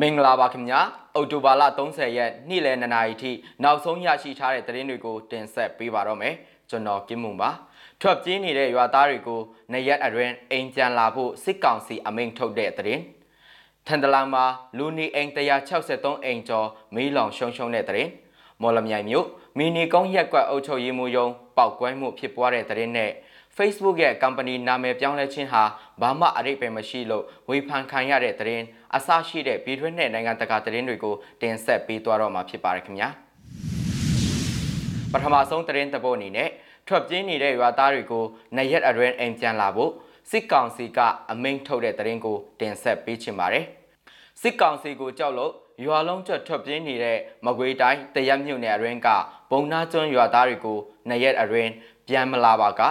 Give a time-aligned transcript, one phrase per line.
[0.00, 0.80] မင်္ဂလာပါခင်ဗျာ
[1.14, 6.34] အော်တိုဘာလ30ရက်နေ့လယ်2နာရီထိနောက်ဆုံးရရှိထားတဲ့သတင်းတွေကိုတင်ဆက်ပေးပါတော့မယ်
[6.70, 7.50] ကျွန်တော်ကင်းမွန်ပါ
[8.00, 9.40] ထွက်ပြေးနေတဲ့ရွာသားတွေကို
[9.72, 13.02] နရက်အတွင်းအိမ်ပြန်လာဖို့စစ်ကောင်စီအမိန့်ထုတ်တဲ့သတင်း
[13.86, 14.44] ထန်တလန်မှာ
[14.76, 18.10] လူနီအိမ်163အိမ်ကျော်မီးလောင်ရှုံရှုံတဲ့သတင်း
[18.62, 19.26] မော်လမြိုင်မြို့
[19.58, 23.10] မီနီကုန်းရက်ကွက်အုပ်ချုပ်ရေးမှူးရုံးပောက်ကွဲမှုဖြစ်ပွားတဲ့သတင်းနဲ့
[23.58, 25.62] Facebook ရဲ့ company နာမည်ပြောင်းလဲခြင်းဟာ
[26.00, 28.64] ဘာမှအရိပ်ပဲမရှိလို့ဝေဖန်ခံရတဲ့သတင်း
[28.96, 33.08] အစရှိတဲ့ပြည်တွင်းနဲ့နိုင်ငံတကာသတင်းတွေကိုတင်ဆက်ပေးသွားတော့မှာဖြစ်ပါတယ်ခင်ဗျာ
[35.12, 36.50] ပထမဆုံးသတင်းတစ်ပုဒ်အနေနဲ့
[36.88, 38.24] ထွက်ပြေးနေတဲ့ရွာသားတွေကို
[38.56, 39.90] နရက်အတွင်းအိမ်ပြန်လာဖို့
[40.30, 40.98] စစ်ကောင်စီက
[41.30, 43.64] အမိန့်ထုတ်တဲ့သတင်းကိုတင်ဆက်ပေးချင်ပါတယ်
[44.40, 45.52] စစ်ကောင်စီကိုကြောက်လို့
[45.84, 49.08] ရွာလုံးကျွတ်ထွက်ပြေးနေတဲ့မကွေးတိုင်းတရက်မြို့နယ်အတွင်းက
[49.50, 50.78] ဘုံနာကျွန်းရွာသားတွေကို
[51.10, 51.70] နရက်အတွင်း
[52.08, 52.82] ပြန်မလာပါက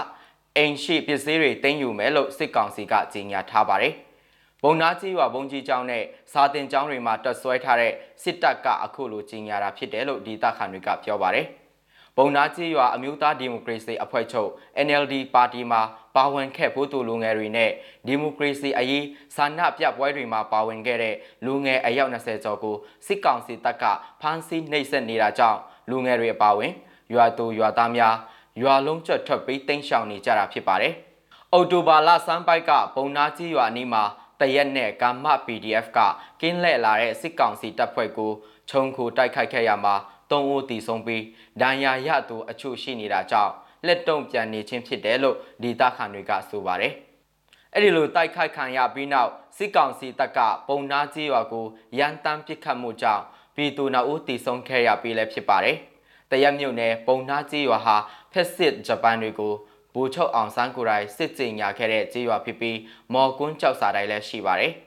[0.58, 3.94] အိမ်ရှိပစ္စည်းတွေတင်ယူမယ်လို့စစ်ကောင်စီကကြေညာထားပါတယ်။
[4.64, 11.48] ဘုံနာကြီးရွာဘုံကြီးကျောင်းနဲ့စာတင်ကျောင်းတွေမှာတက်ဆွဲထားတဲ့စစ်တပ်ကအခုလိုကြေညာတာဖြစ်တယ်လို့ဒေသခံတွေကပြောပါတယ်။
[12.18, 14.50] ဘုံနာကြီးရွာအမျိုးသားဒီမိုကရေစီအဖွဲ့ချုပ်
[14.86, 15.82] NLD ပါတီမှာ
[16.16, 17.72] ပါဝင်ခဲ့ဖို့သူလူငယ်တွေနဲ့
[18.08, 19.06] ဒီမိုကရေစီအရေး
[19.36, 23.84] ဆန္ဒပြပွဲတွေမှာပါဝင်ခဲ့တဲ့လူငယ်အယောက်20ကျော်ကိုစစ်ကောင်စီတပ်က
[24.22, 26.72] ဖမ်းဆီးနှိပ်စက်နေတာကြောင့်လူငယ်တွေပါဝင်
[27.14, 28.16] ရွာသူရွာသားများ
[28.62, 30.94] ရွာလုံးကျွတ်ထွက်ပြီးတိမ်းရှောင်နေကြတာဖြစ်ပါတယ်။
[31.54, 34.04] အော်တိုဘာလစမ်းပိုက်ကပုံနာကြီးရွာနီးမှာ
[34.40, 36.00] တရက်နဲ့ကာမ PDF က
[36.42, 38.32] ကင်းလှည့်လာတဲ့စစ်ကောင်စီတပ်ဖွဲ့ကို
[38.70, 39.96] ခြုံခိုတိုက်ခိုက်ခဲ့ရမှာ
[40.32, 41.24] တုံးအိုးတီဆုံးပြီး
[41.62, 43.54] ဒဏ်ရာရသူအချို့ရှိနေတာကြောင့်
[43.86, 46.94] လက်တုံပြန်နေခြင်းဖြစ်တယ်လို့ဒေသခံတွေကဆိုပါတယ်။
[47.74, 51.66] အဲ့ဒီလိုတိုက်ခိုက်ခံရပြီးနောက်စစ်ကောင်စီတပ်ကပုံနာကြီးရွာကို
[51.98, 53.24] ရန်တမ်းပစ်ခတ်မှုကြောင့်
[53.56, 55.78] ပြည်သူနှုတ်တီဆုံးခဲ့ရပြီးလည်းဖြစ်ပါတယ်။
[56.32, 57.96] တရက်မြုပ်နယ်ပုံနာကြီးရွာဟာ
[58.32, 59.54] ဖက်စစ်ဂျပန်တွေကို
[59.94, 62.78] ဘူချုပ်အောင်ဆန်းကိုယ်တိုင်စစ်ကြင်ညာခဲ့တဲ့ကြေးရွာဖြစ်ပြီး
[63.14, 64.72] မော်ကွန်းကြောက်စာတိုင်းလည်းရှိပါတယ်။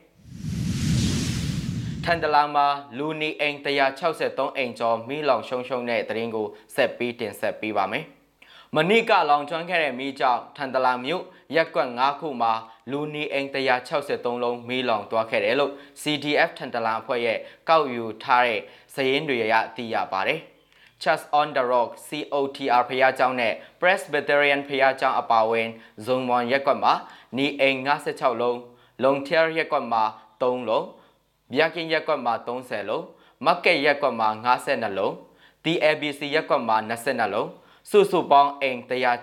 [2.04, 2.66] ထန်တလန်မှာ
[2.98, 3.56] လူနီအိမ်
[4.06, 8.04] 163အိမ်ကျော်မီးလောင်ရှုံရှုံတဲ့တရင်ကိုဆက်ပြီးတင်ဆက်ပေးပါမယ်။
[8.76, 11.24] မနိကလောင်ကျွမ်းခဲ့တဲ့မီးကြောင့်ထန်တလန်မြို့
[11.54, 12.52] ရက်ကွက်9ခုမှာ
[12.90, 15.72] လူနီအိမ်163လုံးမီးလောင်သွားခဲ့တယ်လို့
[16.02, 18.60] CDF ထန်တလန်အဖွဲ့ရဲ့ကောက်ယူထားတဲ့
[18.94, 20.40] စည်ရင်းတွေရသိရပါတယ်။
[21.02, 25.68] Church on the Rock COTR ဖရားကျောင်းနဲ့ Presbyterian ဖရားကျောင်းအပါအဝင်
[26.06, 26.92] ဇုံမွန်ရက်ကွက်မှာ
[27.36, 28.56] နေအိမ်56လုံး၊
[29.02, 30.02] လုံထရရက်ကွက်မှာ
[30.40, 30.84] 3လုံး၊
[31.52, 33.02] မြကင်းရက်ကွက်မှာ30လုံး၊
[33.44, 35.12] မက်ကက်ရက်ကွက်မှာ52လုံး၊
[35.82, 37.48] TABC ရက်ကွက်မှာ22လုံး
[37.90, 38.78] စုစုပေါင်းအိမ်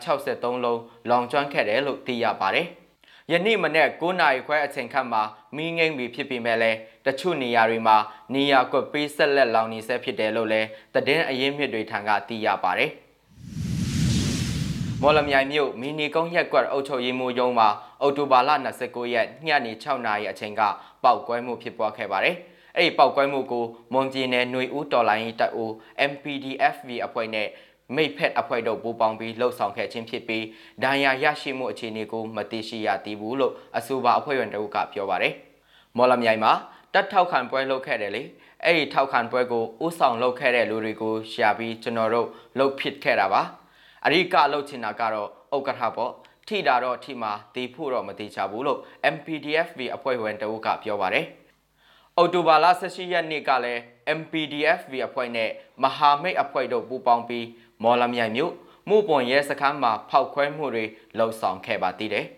[0.05, 2.67] 163လုံးလောင်ကျွမ်းခဲ့တယ်လို့သိရပါတယ်။
[3.31, 5.23] ယနေ့မနေ့9နာရီခွဲအချိန်ခန့်မှာ
[5.55, 7.97] မီးငိမ့်ပြီးဖြစ်ပေမဲ့လည်းတချို့နေရာတွေမှာ
[8.33, 12.91] နေရာကွက်ပေးဆက်လက်လောင်နေဆဲဖြစ်တယ်လို့လည်းသတင်းအရင်းမြစ်တွေထံကသိရပါတယ်
[15.01, 17.69] မော်လမြိုင်မြို့မီနီကုန်းရက်ကွက်အုပ်ချုပ်ရေးမှူးရုံးမှာ
[18.01, 18.49] အော်တိုဘာလ
[18.83, 20.61] 29ရက်ညနေ6နာရီအချိန်က
[21.03, 22.35] ပောက်ကွဲမှုဖြစ်ပွားခဲ့ပါတယ်။
[22.75, 25.71] အဲ့ဒီပောက်ကွဲမှုကိုမွန်ပြည်နယ်ຫນွေဦးတော်လိုင်းတပ်ဦး
[26.11, 27.47] MPDFV အဖွဲ့နဲ့
[27.95, 30.43] မိတ်ဖက်အဖွဲ့တို့ပူးပေါင်းပြီးလှုပ်ဆောင်ခဲ့ခြင်းဖြစ်ပြီး
[30.83, 35.33] ဒဏ်ရာရရှိမှုအခြေအနေကိုမသိရှိရသေးဘူးလို့အဆိုပါအဖွဲ့ဝင်တို့ကပြောပါတယ်။
[35.97, 36.53] မော်လမြိုင်မှာ
[36.93, 38.23] တက်ထောက်ခံပွဲလုပ်ခဲ့တယ်လေ။
[38.63, 42.27] အဲ့ဒီထောက်ခံပွဲကိုဥဆောင်လုပ်ခဲ့တဲ့လူတွေကိုရှာပြီးကျွန်တော်တို့
[42.57, 43.41] လှုပ်ဖြစ်ခဲ့တာပါ။
[44.05, 46.11] အရိကလှုပ်ချင်တာကတော့ဥက္ကဋ္ဌပေါ့။
[46.47, 48.79] ထိတာတော့ထိမှာတီးဖို့တော့မတိချဘူးလို့
[49.13, 51.25] MPDFB အဖွဲ့ဝင်တို့ကပြောပါတယ်။
[52.17, 53.81] အော်တိုဘာလ18ရက်နေ့ကလည်း
[54.19, 55.49] MPDFV အဖွဲ့နဲ့
[55.83, 57.45] မဟာမိတ်အဖွဲ့တို့ပူးပေါင်းပြီး
[57.83, 58.51] မော်လမြိုင်မြို့
[58.89, 60.85] မြို့ပွန်ရဲစခန်းမှာဖောက်ခွဲမှုတွေ
[61.17, 62.25] လှုပ်ဆောင်ခဲ့ပါသေးတယ်။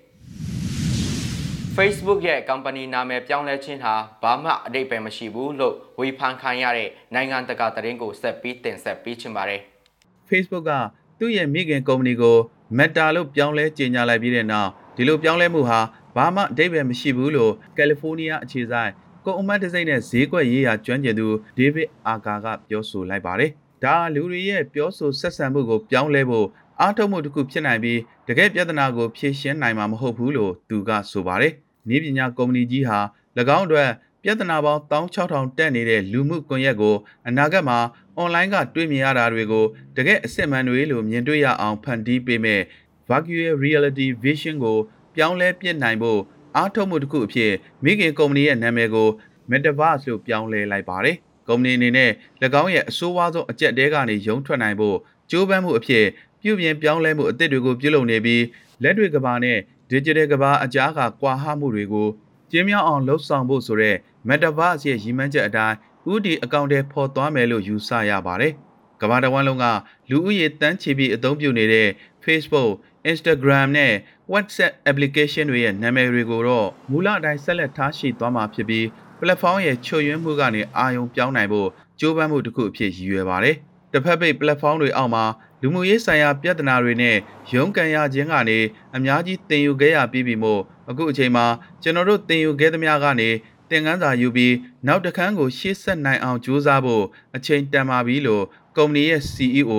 [1.76, 9.62] Facebook ရဲ့ company နာမည်ပြောင်းလဲခြင်းဟာဘာမှအတိတ်ပဲမရှိဘူးလို့ဝေဖန်ခံရတဲ့နိုင်ငံတကာသတင်းကိုဆက်ပြီးတင်ဆက်ပေးချင်ပါတယ်။
[10.30, 10.72] Facebook က
[11.20, 12.38] သူ့ရဲ့မိခင်ကုမ္ပဏီကို
[12.78, 15.80] Meta လို့ပြောင်းလဲကြေညာလိုက်ပြီးတဲ့နောက်ဒီလိုပြောင်းလဲမှုဟာ
[16.16, 18.92] ဘာမှအတိတ်ပဲမရှိဘူးလို့ကယ်လီဖိုးနီးယားအခြေစိုက်
[19.26, 23.52] ကိုအမတ်တစိမ့်နဲ့ဈေးကွက်ရေးရာကျွမ်းကျင်သူဒေးဗစ်အာကာကပြောဆိုလိုက်ပါတယ်။
[23.84, 26.48] ဒါလူတွေရဲ့ပြောဆိုဆက်ဆံမှုကိုပြောင်းလဲဖို့
[26.80, 31.54] အားထုတ်မှုတစ်ခုဖြစ်နိုင်ပြီးတကယ်ပြဿနာကိုဖြေရှင်းနိုင်မှာမဟုတ်ဘူးလို့သူကဆိုပါတယ်။
[31.88, 33.00] နည်းပညာကုမ္ပဏီကြီးဟာ၎
[33.58, 33.90] င်းအတွက်
[34.24, 36.96] ပြဿနာပေါင်း16000တက်နေတဲ့လူမှုကွန်ရက်ကို
[37.28, 37.80] အနာဂတ်မှာ
[38.16, 39.66] အွန်လိုင်းကတွေ့မြင်ရတာတွေကို
[39.98, 42.62] တကယ်အစ်စ်မှန်တွေလို့မြင်တွေ့ရအောင်ဖန်တီးပေးမဲ့
[43.10, 44.78] virtual reality vision ကို
[45.16, 46.20] ပြောင်းလဲပြစ်နိုင်ဖို့
[46.56, 47.52] အားထုတ်မှုတစ်ခုအဖြစ်
[47.84, 49.10] မိခင်ကုမ္ပဏီရဲ့နာမည်ကို
[49.50, 51.18] Metaverse လို့ပြောင်းလဲလိုက်ပါတယ်။
[51.50, 52.12] ကုမ္ပဏီအနေနဲ့၎
[52.62, 54.98] င်းရဲ့အဆိုးဝါးဆုံးအကြက်တဲကနေရုံထွက်နိုင်ဖို့
[55.32, 56.06] ကြိုးပမ်းမှုအဖြစ်
[56.42, 58.44] ပြုပြင်ပြောင်းလဲမှုအသစ်တွေကိုပြုလုပ်နေပြီး
[58.84, 59.58] လက်တွေကဘာနဲ့
[59.92, 62.08] digital ကဘာအကြားကကွာဟမှုတွေကို
[62.52, 63.96] ကျင်းမြောင်းအောင်လှုပ်ဆောင်ဖို့ဆိုတဲ့
[64.28, 65.76] Metaverse ရဲ့ရည်မှန်းချက်အတိုင်း
[66.12, 68.54] ဥတီအကောင့်ထဲပေါ်သွားမယ်လို့ယူဆရပါတယ်။
[69.02, 69.66] ကမ္ဘာတစ်ဝန်းလုံးက
[70.10, 71.88] လူဦးရေတန်းချီပြီးအသုံးပြုနေတဲ့
[72.24, 72.72] Facebook,
[73.12, 73.94] Instagram နဲ့
[74.32, 78.86] WhatsApp application တွေရဲ့နာမည်တွေကိုတော့မူလအတိုင်းဆက်လက်ထားရှိသွားမှာဖြစ်ပြီး
[79.20, 81.70] platform ရဲ့ချွတ်ယွင်းမှုကနေအာရုံပြောင်းနိုင်ဖို့
[82.00, 83.56] ကြိုးပမ်းမှုတစ်ခုအဖြစ်ရည်ရွယ်ပါတယ်။
[83.94, 85.24] တစ်ဖက်ပိတ် platform တွေအောက်မှာ
[85.62, 87.18] လူမှုရေးဆိုင်ရာပြဿနာတွေနဲ့
[87.54, 88.60] ရုန်းကန်ရခြင်းကနေ
[88.96, 91.46] အများကြီးတင်ယူခဲ့ရပြီးပြီမို့အခုအချိန်မှာ
[91.82, 93.30] ကျွန်တော်တို့တင်ယူခဲ့သမျှကနေ
[93.70, 94.56] သင်ခန်းစာယူပြီး
[94.88, 97.04] နောက်တစ်ခန်းကိုရှေ့ဆက်နိုင်အောင်ကြိုးစားဖို့
[97.36, 98.44] အချိန်တန်ပါပြီလို့
[98.78, 99.74] ကုမ္ပဏီရဲ့ CEO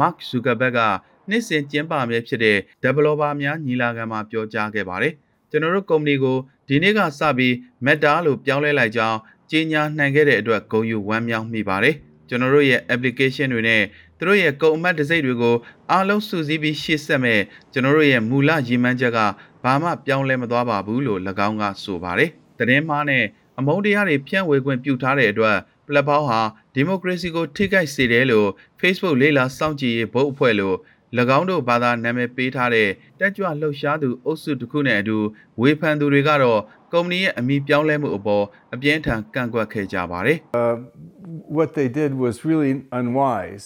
[0.00, 0.80] Mark Zuckerberg က
[1.28, 5.14] နှစ်စဉ်ကျင်းပမြဲဖြစ်တဲ့ developer များညီလာခံမှာပြောကြားခဲ့ပါတယ်။
[5.54, 7.52] ကျွန်တော်တို့ကုမ္ပဏီကိုဒီနေ့ကစပြီး
[7.84, 9.18] Meta လို့ပြောင်းလဲလိုက်ကြောင်း
[9.50, 11.94] ကြေညာနိုင်ခဲ့တဲ့အတွက်ဂုဏ်ယူဝမ်းမြောက်မိပါတယ်။
[12.28, 13.82] ကျွန်တော်တို့ရဲ့ application တွေနဲ့
[14.18, 15.56] သူတို့ရဲ့ကုန်အမတ်တစိမ့်တွေကို
[15.90, 17.40] အားလုံးစုစည်းပြီးရှေ့ဆက်မဲ့
[17.72, 19.18] ကျွန်တော်တို့ရဲ့မူလရည်မှန်းချက်က
[19.64, 23.24] ဘာမှပြောင်းလဲမသွားပါဘူးလို့၎င်းကဆိုပါတယ်။သတင်းမှားနဲ့
[23.58, 25.56] အမုန်းတရားတွေဖြန့်ဝေခွင့်ပြုထားတဲ့အတွက်
[25.88, 26.40] platform ဟာ
[26.74, 28.48] ဒီမိုကရေစီကိုထိခိုက်စေတယ်လို့
[28.80, 30.76] Facebook လေးလာစောင့်ကြည့်ရေးဘုတ်အဖွဲ့လို့၎
[31.38, 32.88] င်းတို့ဘာသာနာမည်ပေးထားတဲ့
[33.18, 35.18] တက်ကြွလှုပ်ရှားသူအုပ်စုတစ်ခုနဲ့အတူ
[35.60, 36.60] ဝေဖန်သူတွေကတော့
[36.92, 38.44] ကုမ္ပဏီရဲ့အမိပြောင်းလဲမှုအပေါ်
[38.74, 40.38] အပြင်းထန်ကန့်ကွက်ခဲ့ကြပါတယ်
[41.56, 43.64] what they did was really unwise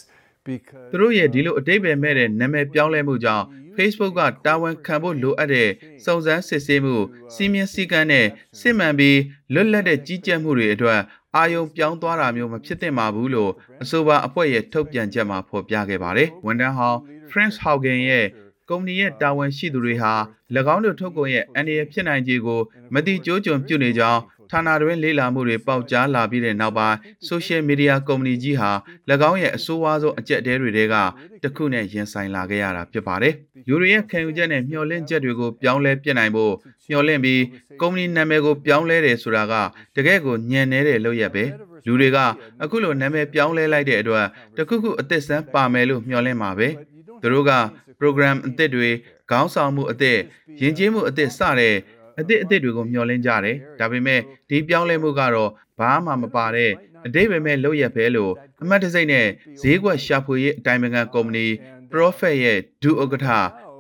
[0.49, 3.45] because သူတို့ရဲ့ဒီလိုအတိတ်ပဲမဲ့တဲ့နာမည်ပြောင်းလဲမှုကြောင့်
[3.77, 5.69] Facebook ကတာဝန်ခံဖို့လိုအပ်တဲ့
[6.05, 6.97] စုံစမ်းစစ်ဆေးမှု
[7.35, 8.27] စီမင်းစည်းကမ်းနဲ့
[8.61, 9.19] စစ်မှန်ပြီး
[9.53, 11.00] လွတ်လပ်တဲ့ကြီးကြပ်မှုတွေအတွက်
[11.37, 13.53] အာယုံပြောင်းသွားတာမျိုးမဖြစ်သင့်ပါဘူးလို့
[13.83, 16.99] အဆိုပါအဖွဲ့ရဲ့ထုတ်ပြန်ချက်မှာဖော်ပြခဲ့ပါတယ်။ဝန်ထမ်းဟောင်း
[17.30, 18.26] Frank Haugen ရဲ့
[18.69, 20.12] ကုမ္ပဏီရဲ့တာဝန်ရှိသူတွေဟာ၎
[20.75, 22.60] င်းတို့ထုတ်ကုန်ရဲ့အန္တရာယ်ဖြစ်နိုင်ခြေကို
[22.94, 24.20] မတိကျိုးကျွံပြုနေကြောင်း
[24.50, 26.96] ဌာနတွင်လေ့လာမှုတွေပေါက်ကြားလာပြီးတဲ့နောက်ပိုင်း
[27.28, 28.70] social media ကုမ္ပဏီကြီးဟာ၎
[29.30, 30.94] င်းရဲ့အဆိုးဝါးဆုံးအကြက်တဲတွေတဲက
[31.42, 33.34] တစ်ခုနဲ့ရင်ဆိုင်လာခဲ့ရတာဖြစ်ပါတယ်။
[33.69, 36.54] ယူရီရဲ့ခံယူချက်နဲ့မျှော်လင့်ချက်တွေကိုပြောင်းလဲပြစ်နိုင်ဖို့
[36.88, 37.42] မျှော်လင့်ပြီး
[37.80, 39.54] ကုမ္ပဏီနာမည်ကိုပြောင်းလဲတယ်ဆိုတာက
[39.96, 41.44] တကယ့်ကိုညံနေတဲ့လုပ်ရက်ပဲ။
[41.86, 42.19] လူတွေက
[42.62, 44.26] အခုလိုနာမည်ပြောင်းလဲလိုက်တဲ့အတွက်
[44.56, 46.69] တခုခုအသစ်ဆန်းပါမယ်လို့မျှော်လင့်မှာပဲ။
[47.23, 47.53] သူတို့က
[48.00, 48.88] program အသစ်တွေ
[49.31, 50.19] ခေါင်းဆောင်မှုအသစ်
[50.61, 51.76] ယဉ်ကျေးမှုအသစ်စတဲ့
[52.20, 56.73] အသစ်အသစ်တွေကိုမျှော်လင့်ကြတယ်။ဒါပေမဲ့ဒီပြောင်းလဲမှုကတော့ဘာမှမပါတဲ့
[57.06, 58.32] အတိတ်ပဲမဲ့လုပ်ရက်ပဲလို့
[58.62, 59.26] အမတ်တစိမ့်နဲ့
[59.61, 61.47] ဈေးကွက်ရှာဖွေရေးအတိုင်းအမြံကုမ္ပဏီ
[61.91, 63.29] Profit ရဲ့ဒုဥက္ကဋ္ဌ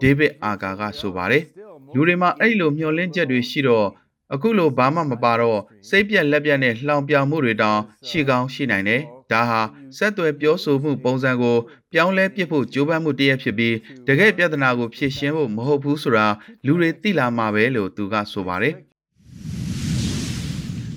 [0.02, 1.42] David Arga ကဆိုပါတယ်။
[1.94, 3.88] လူတွေမှာအဲ့လိုမျှော်လင့်ချက်တွေရှိတော့
[4.34, 9.02] အခုလိုဘာမှမပါတော့စိတ်ပြက်လက်ပြက်နဲ့လှောင်ပြောင်မှုတွေတောင်ရှိကောင်းရှိနိုင်တယ်။
[9.32, 9.60] ဒါဟာ
[9.96, 11.56] ဆက်သွယ်ပြောဆိုမှုပုံစံကို
[11.92, 13.76] ပြောင်းလဲပြစ်ဖို့ကြိုးပမ်းမှုတစ်ရက်ဖြစ်ပြီး
[14.08, 16.26] တကယ်ပြဿနာကိုဖြေရှင်းဖို့မဟုတ်ဘူးဆိုတာ
[16.66, 18.74] လူတွေသိလာမှာပဲလို့သူကဆိုပါတယ်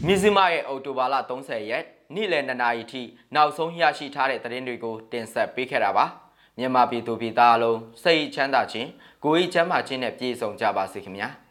[0.06, 1.84] မြစည်းမရဲ့အော်တိုဘာလ30ရက်
[2.16, 3.02] နေ့လယ်2နာရီထိ
[3.36, 6.06] နောက်ဆုံးရရှိထားတဲ့သတင်းတွေကိုတင်ဆက်ပေးခဲ့တာပါ
[6.58, 8.90] မြန်မာပြည်သူပြည်သားအလုံးစိတ်ချမ်းသာခြင်း
[9.24, 11.30] ကိုယ်ရေးချမ်းသာခြင်းနဲ့ပြည့်စုံကြပါစေခင်ဗျာ။